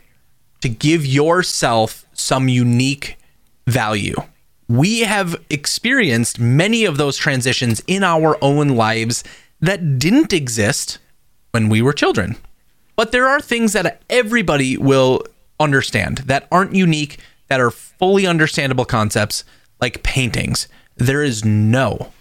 [0.61, 3.17] to give yourself some unique
[3.65, 4.15] value,
[4.69, 9.25] we have experienced many of those transitions in our own lives
[9.59, 10.99] that didn't exist
[11.51, 12.37] when we were children.
[12.95, 15.23] But there are things that everybody will
[15.59, 17.17] understand that aren't unique,
[17.49, 19.43] that are fully understandable concepts,
[19.81, 20.69] like paintings.
[20.95, 22.13] There is no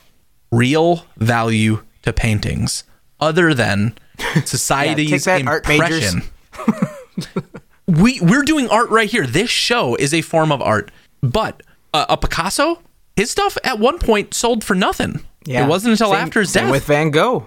[0.53, 2.85] real value to paintings
[3.21, 3.97] other than
[4.45, 6.23] society's that, impression.
[7.87, 9.27] we we're doing art right here.
[9.27, 10.91] This show is a form of art,
[11.23, 11.63] but
[11.95, 12.81] uh, a Picasso,
[13.17, 15.21] his stuff at one point sold for nothing.
[15.45, 15.65] Yeah.
[15.65, 17.47] It wasn't until Same- after his same death with Van Gogh.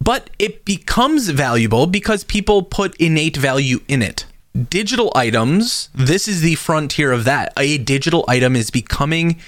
[0.00, 4.26] but it becomes valuable because people put innate value in it.
[4.70, 7.52] Digital items, this is the frontier of that.
[7.58, 9.38] A digital item is becoming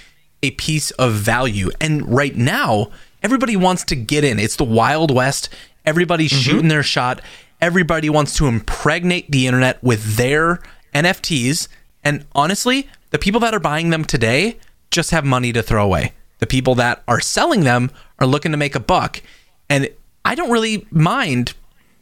[0.42, 1.70] a piece of value.
[1.80, 2.90] And right now,
[3.22, 4.38] everybody wants to get in.
[4.38, 5.48] It's the Wild West.
[5.84, 6.40] Everybody's mm-hmm.
[6.40, 7.20] shooting their shot.
[7.60, 10.60] Everybody wants to impregnate the internet with their
[10.94, 11.68] NFTs.
[12.04, 14.58] And honestly, the people that are buying them today
[14.90, 16.12] just have money to throw away.
[16.38, 19.20] The people that are selling them are looking to make a buck.
[19.68, 19.88] And
[20.24, 21.54] I don't really mind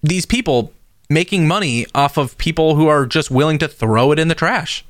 [0.03, 0.73] these people
[1.09, 4.85] making money off of people who are just willing to throw it in the trash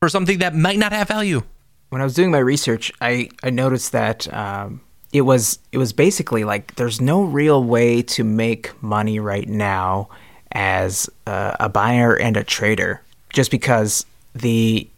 [0.00, 1.42] for something that might not have value.
[1.90, 4.80] When I was doing my research, I, I noticed that um,
[5.12, 10.08] it was it was basically like there's no real way to make money right now
[10.52, 14.88] as uh, a buyer and a trader, just because the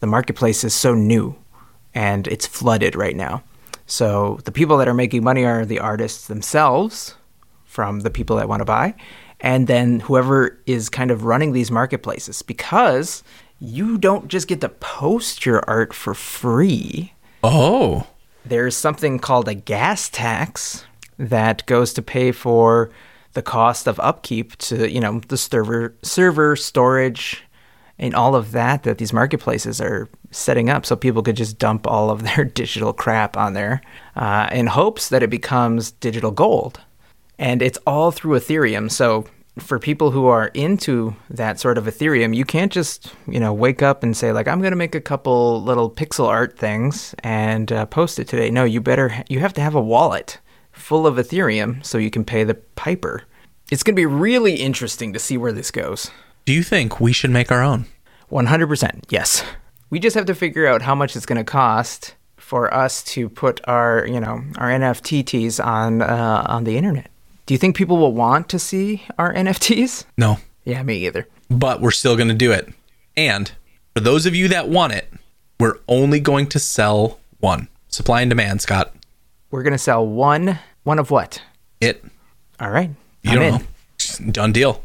[0.00, 1.36] the marketplace is so new
[1.94, 3.42] and it's flooded right now.
[3.86, 7.14] So the people that are making money are the artists themselves
[7.64, 8.94] from the people that want to buy,
[9.40, 13.22] and then whoever is kind of running these marketplaces because
[13.60, 17.12] you don't just get to post your art for free.
[17.42, 18.06] Oh.
[18.44, 20.84] There's something called a gas tax
[21.18, 22.90] that goes to pay for
[23.32, 27.44] the cost of upkeep to, you know, the server server storage
[27.98, 31.86] and all of that that these marketplaces are setting up so people could just dump
[31.86, 33.80] all of their digital crap on there
[34.16, 36.80] uh, in hopes that it becomes digital gold
[37.38, 38.90] and it's all through Ethereum.
[38.90, 39.26] So
[39.58, 43.82] for people who are into that sort of Ethereum, you can't just you know wake
[43.82, 47.70] up and say like I'm going to make a couple little pixel art things and
[47.72, 48.50] uh, post it today.
[48.50, 50.38] No, you better you have to have a wallet
[50.72, 53.24] full of Ethereum so you can pay the piper.
[53.70, 56.10] It's going to be really interesting to see where this goes.
[56.46, 57.84] Do you think we should make our own?
[58.30, 59.04] 100%.
[59.10, 59.44] Yes.
[59.90, 63.28] We just have to figure out how much it's going to cost for us to
[63.28, 67.10] put our, you know, our NFTs on uh, on the internet.
[67.48, 70.04] Do you think people will want to see our NFTs?
[70.18, 70.36] No.
[70.64, 71.26] Yeah, me either.
[71.48, 72.68] But we're still going to do it.
[73.16, 73.50] And
[73.94, 75.10] for those of you that want it,
[75.58, 77.68] we're only going to sell one.
[77.88, 78.92] Supply and demand, Scott.
[79.50, 80.58] we're gonna sell one.
[80.82, 81.40] One of what?
[81.80, 82.04] It.
[82.60, 82.90] All right.
[83.22, 83.54] You I'm don't in.
[83.54, 83.66] know.
[83.96, 84.84] Just Done deal.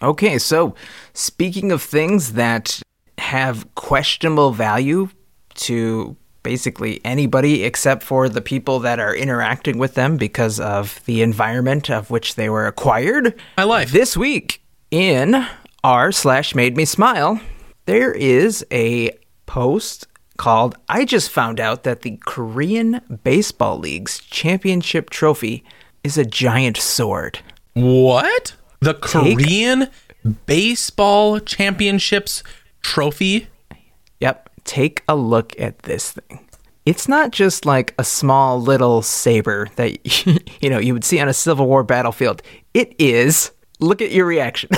[0.00, 0.76] Okay, so
[1.12, 2.80] speaking of things that
[3.18, 5.08] have questionable value
[5.54, 6.16] to
[6.46, 11.90] basically anybody except for the people that are interacting with them because of the environment
[11.90, 13.34] of which they were acquired.
[13.56, 13.90] My life.
[13.90, 15.44] This week in
[15.82, 17.40] r slash made me smile,
[17.86, 19.10] there is a
[19.46, 20.06] post
[20.36, 25.64] called I just found out that the Korean Baseball League's championship trophy
[26.04, 27.40] is a giant sword.
[27.74, 28.54] What?
[28.78, 29.88] The Korean
[30.46, 32.44] Baseball Championships
[32.82, 33.48] trophy?
[34.20, 34.48] Yep.
[34.66, 36.46] Take a look at this thing.
[36.84, 39.98] It's not just like a small little saber that
[40.62, 42.42] you know you would see on a Civil War battlefield.
[42.74, 43.50] It is.
[43.78, 44.70] Look at your reaction.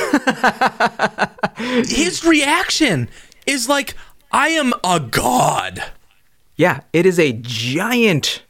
[1.56, 3.08] His reaction
[3.46, 3.94] is like,
[4.32, 5.82] I am a god.
[6.56, 8.42] yeah, it is a giant,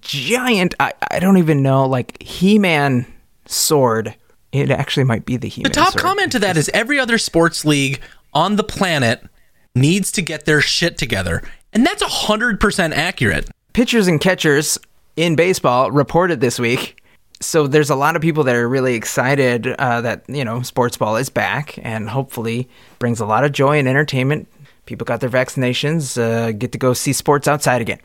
[0.00, 0.74] giant.
[0.78, 3.04] I, I don't even know like He-Man
[3.46, 4.14] sword.
[4.52, 5.70] It actually might be the He-Man.
[5.70, 6.02] The top sword.
[6.02, 8.00] comment to that is every other sports league
[8.32, 9.24] on the planet
[9.74, 11.42] needs to get their shit together.
[11.72, 13.48] And that's 100% accurate.
[13.72, 14.78] pitchers and catchers
[15.16, 17.00] in baseball reported this week.
[17.40, 20.96] So there's a lot of people that are really excited uh, that you know sports
[20.98, 24.46] ball is back and hopefully brings a lot of joy and entertainment.
[24.84, 28.00] People got their vaccinations, uh, get to go see sports outside again.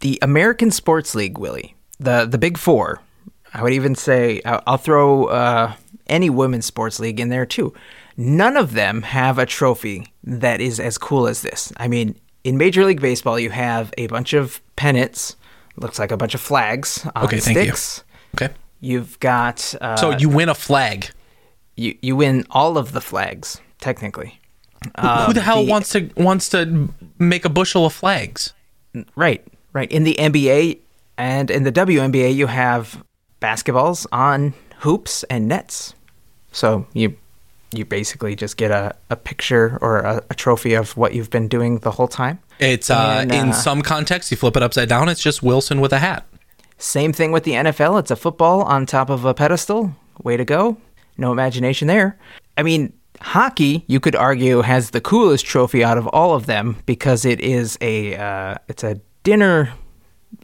[0.00, 3.00] The American Sports League, Willie, the the Big Four.
[3.54, 5.74] I would even say I'll, throw uh,
[6.08, 7.72] any women's sports league in there too.
[8.16, 11.72] None of them have a trophy that is as cool as this.
[11.76, 15.36] I mean, in Major League Baseball, you have a bunch of pennants,
[15.76, 17.72] looks like a bunch of flags on Okay, thank you.
[18.36, 18.54] Okay.
[18.80, 21.10] You've got uh, So you win a flag.
[21.76, 24.38] you you win all of the flags technically.
[25.00, 28.52] Who the hell the- wants to wants to make a bushel of flags?
[29.16, 29.90] Right, right.
[29.90, 30.78] In the NBA
[31.16, 33.02] and in the WNBA, you have
[33.40, 35.94] basketballs on hoops and nets.
[36.52, 37.16] So you
[37.76, 41.48] you basically just get a, a picture or a, a trophy of what you've been
[41.48, 42.38] doing the whole time.
[42.58, 45.08] It's uh, And, in uh, some contexts, you flip it upside down.
[45.08, 46.26] It's just Wilson with a hat.
[46.78, 48.00] Same thing with the NFL.
[48.00, 49.94] It's a football on top of a pedestal.
[50.22, 50.76] Way to go.
[51.16, 52.18] No imagination there.
[52.56, 56.76] I mean, hockey, you could argue, has the coolest trophy out of all of them
[56.86, 59.72] because it is a uh, it's a dinner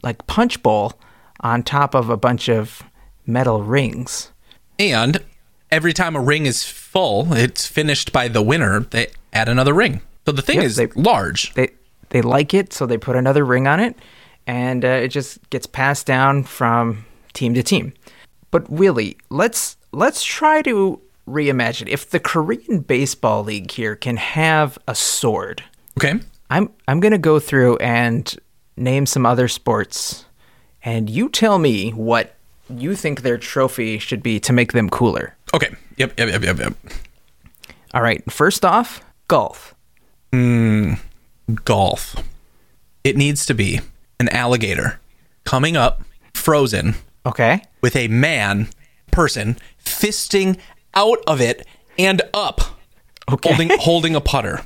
[0.03, 0.93] like punch bowl
[1.41, 2.83] on top of a bunch of
[3.25, 4.31] metal rings.
[4.79, 5.23] And
[5.71, 8.81] every time a ring is full, it's finished by the winner.
[8.81, 10.01] They add another ring.
[10.25, 11.53] So the thing Yep, is they- large.
[11.53, 11.69] They
[12.09, 13.95] they like it, so they put another ring on it,
[14.45, 17.93] and uh, it just gets passed down from team to team.
[18.51, 24.77] But Willie, let's let's try to reimagine if the Korean Baseball League here can have
[24.87, 25.63] a sword.
[25.97, 26.19] Okay.
[26.49, 28.35] I'm I'm gonna go through and
[28.75, 30.25] name some other sports,
[30.83, 32.35] and you tell me what
[32.69, 35.35] you think their trophy should be to make them cooler.
[35.53, 35.69] Okay.
[35.97, 36.13] Yep.
[36.17, 36.29] Yep.
[36.29, 36.43] Yep.
[36.43, 36.59] Yep.
[36.59, 36.73] Yep.
[37.93, 39.75] All right, first off, golf.
[40.31, 40.93] Hmm.
[41.65, 42.15] Golf.
[43.03, 43.81] It needs to be
[44.19, 44.99] an alligator
[45.43, 46.01] coming up,
[46.33, 47.61] frozen, Okay.
[47.81, 48.69] with a man,
[49.11, 50.57] person, fisting
[50.93, 52.61] out of it and up,
[53.29, 53.49] Okay.
[53.49, 54.61] holding holding a putter.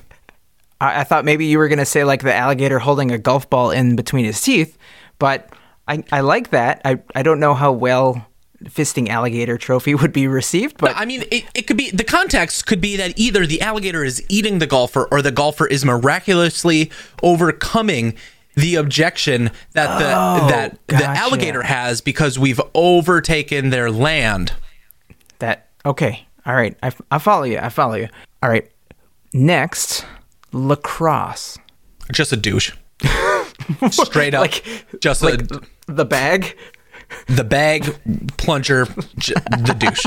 [0.79, 3.49] I, I thought maybe you were going to say like the alligator holding a golf
[3.49, 4.77] ball in between his teeth,
[5.17, 5.49] but
[5.87, 6.81] I, I like that.
[6.85, 8.27] I, I don't know how well
[8.63, 12.65] fisting alligator trophy would be received, but I mean, it, it could be the context
[12.65, 16.89] could be that either the alligator is eating the golfer or the golfer is miraculously
[17.21, 18.15] overcoming
[18.55, 24.53] the objection that the oh, that the alligator has because we've overtaken their land.
[25.39, 26.25] that okay.
[26.45, 27.57] All right, I, I follow you.
[27.57, 28.07] I follow you.
[28.43, 28.69] All right,
[29.33, 30.05] next
[30.51, 31.57] lacrosse,
[32.11, 32.71] Just a douche.
[33.91, 36.55] Straight up, Like- just like a, the bag.
[37.27, 37.95] The bag
[38.37, 38.85] plunger,
[39.17, 40.05] j- the douche.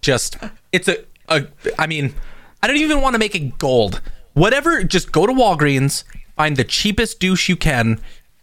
[0.00, 0.36] Just
[0.72, 1.46] it's a, a.
[1.78, 2.14] I mean,
[2.62, 4.00] I don't even want to make it gold.
[4.34, 6.04] Whatever, just go to Walgreens,
[6.36, 8.00] find the cheapest douche you can,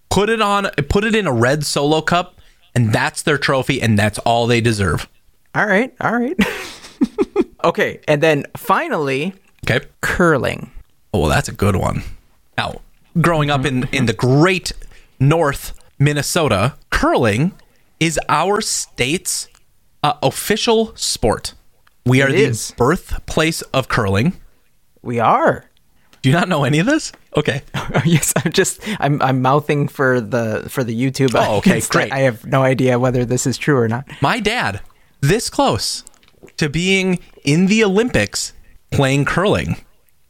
[0.09, 2.39] put it on, put it in a red solo cup,
[2.73, 5.07] and that's their trophy, and that's all they deserve.
[5.53, 6.37] All right, all right.
[7.63, 9.33] okay, and then finally
[9.69, 9.85] Okay.
[10.01, 10.71] curling.
[11.13, 12.03] Oh, well, that's a good one.
[12.57, 12.81] Now,
[13.19, 14.71] growing up in in the great
[15.19, 17.51] North Minnesota, curling
[18.01, 19.47] is our state's
[20.03, 21.53] uh, official sport.
[22.05, 22.73] We are the is.
[22.75, 24.33] birthplace of curling.
[25.03, 25.65] We are.
[26.23, 27.11] Do you not know any of this?
[27.37, 27.61] Okay.
[28.05, 31.31] yes, I'm just I'm I'm mouthing for the for the YouTube.
[31.35, 32.11] Oh, okay, great.
[32.11, 34.07] I have no idea whether this is true or not.
[34.21, 34.81] My dad,
[35.21, 36.03] this close
[36.57, 38.53] to being in the Olympics
[38.91, 39.77] playing curling.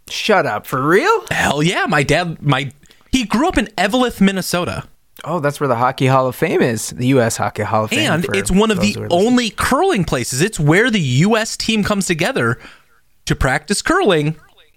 [0.10, 1.26] Shut up, for real?
[1.32, 2.72] Hell yeah, my dad, my
[3.12, 4.88] he grew up in Eveleth, Minnesota.
[5.24, 6.90] Oh, that's where the Hockey Hall of Fame is.
[6.90, 7.38] The U.S.
[7.38, 8.12] Hockey Hall of Fame.
[8.12, 9.08] and it's one of the listening.
[9.12, 10.42] only curling places.
[10.42, 11.56] It's where the U.S.
[11.56, 12.58] team comes together
[13.26, 14.36] to practice curling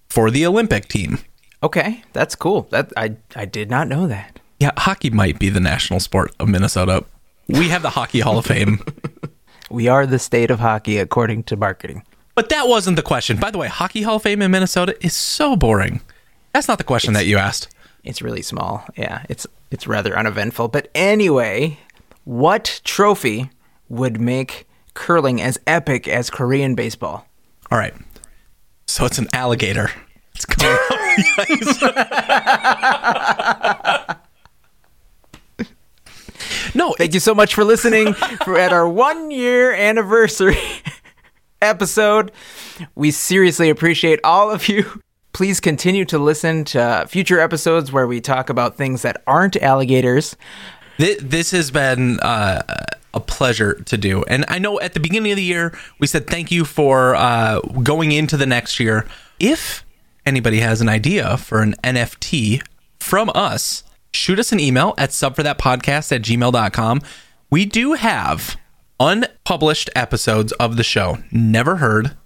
[0.09, 1.19] for the Olympic team.
[1.63, 2.69] Okay, that's cool.
[2.71, 4.39] That I I did not know that.
[4.61, 7.05] Yeah, hockey might be the national sport of Minnesota.
[7.49, 8.81] We have the Hockey Hall of Fame.
[9.71, 12.05] We are the state of hockey according to marketing.
[12.35, 13.39] But that wasn't the question.
[13.39, 16.01] By the way, Hockey Hall of Fame in Minnesota is so boring.
[16.53, 17.69] That's not the question that you asked.
[18.05, 18.85] It's really small.
[18.97, 20.69] Yeah, it's it's rather uneventful.
[20.69, 21.79] But anyway,
[22.23, 23.51] what trophy
[23.89, 27.27] would make curling as epic as Korean baseball?
[27.73, 27.93] All right.
[28.87, 29.91] So it's an alligator.
[30.37, 30.97] It's coming up the
[35.67, 36.75] ice.
[36.75, 38.15] no, Thank you so much for listening
[38.45, 40.57] for at our one year anniversary
[41.63, 42.31] episode.
[42.95, 45.01] We seriously appreciate all of you.
[45.35, 50.37] Please continue to listen to future episodes where we talk about things that aren't alligators.
[50.97, 52.63] This, has been uh,
[53.13, 54.23] a pleasure to do.
[54.29, 57.59] And I know at the beginning of the year, we said thank you for uh,
[57.83, 59.09] going into the next year.
[59.41, 59.85] If
[60.25, 62.63] anybody has an idea for an NFT
[63.01, 63.83] from us,
[64.13, 67.01] shoot us an email at subforthatpodcast at gmail.com.
[67.51, 68.57] We do have
[69.01, 71.19] unpublished episodes of the show.
[71.33, 72.17] Never heard.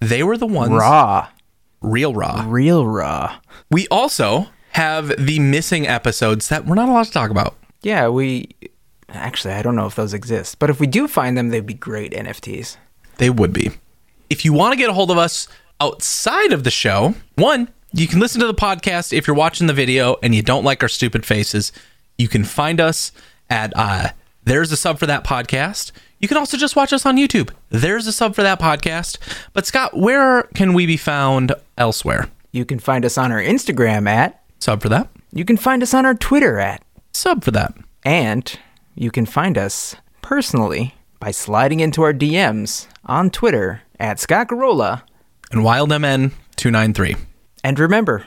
[0.00, 1.28] They were the ones Raw.
[1.86, 2.44] Real raw.
[2.46, 3.38] Real raw.
[3.70, 7.56] We also have the missing episodes that we're not allowed to talk about.
[7.82, 8.48] Yeah, we
[9.08, 11.74] actually I don't know if those exist, but if we do find them, they'd be
[11.74, 12.76] great NFTs.
[13.18, 13.70] They would be.
[14.28, 15.48] If you want to get a hold of us
[15.80, 19.72] outside of the show, one, you can listen to the podcast if you're watching the
[19.72, 21.72] video and you don't like our stupid faces.
[22.18, 23.12] You can find us
[23.48, 24.08] at uh,
[24.44, 25.92] There's a Sub for That Podcast.
[26.18, 27.50] You can also just watch us on YouTube.
[27.68, 29.18] There's a Sub for That Podcast.
[29.52, 32.30] But Scott, where can we be found elsewhere?
[32.52, 35.08] You can find us on our Instagram at, Sub for That?
[35.32, 37.74] you can find us on our Twitter at, Sub for That.
[38.04, 38.58] and
[38.94, 45.02] you can find us personally by sliding into our DMs on Twitter at Scott Garola.
[45.52, 47.18] And WildMN293.
[47.62, 48.24] And remember,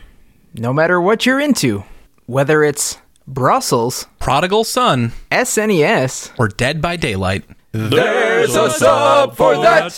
[0.53, 1.83] no matter what you're into,
[2.27, 7.43] whether it's Brussels, Prodigal Son SNES, or Dead by Daylight.
[7.71, 9.93] There's a sub for that.